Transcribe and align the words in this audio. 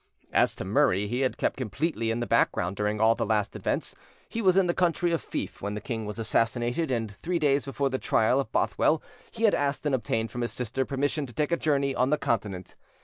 As 0.33 0.55
to 0.55 0.65
Murray, 0.65 1.05
he 1.05 1.19
had 1.19 1.37
kept 1.37 1.57
completely 1.57 2.09
in 2.09 2.21
the 2.21 2.25
background 2.25 2.75
during 2.75 2.99
all 2.99 3.13
the 3.13 3.23
last 3.23 3.55
events; 3.55 3.93
he 4.27 4.41
was 4.41 4.57
in 4.57 4.65
the 4.65 4.73
county 4.73 5.11
of 5.11 5.21
Fife 5.21 5.61
when 5.61 5.75
the 5.75 5.79
king 5.79 6.07
was 6.07 6.17
assassinated, 6.17 6.89
and 6.89 7.11
three 7.17 7.37
days 7.37 7.65
before 7.65 7.91
the 7.91 7.99
trial 7.99 8.39
of 8.39 8.51
Bothwell 8.51 9.03
he 9.29 9.43
had 9.43 9.53
asked 9.53 9.85
and 9.85 9.93
obtained 9.93 10.31
from 10.31 10.41
his 10.41 10.51
sister 10.53 10.85
permission 10.85 11.27
to 11.27 11.33
take 11.33 11.51
a 11.51 11.55
journey 11.55 11.93
on 11.93 12.09
the 12.09 12.17
Continent. 12.17 12.75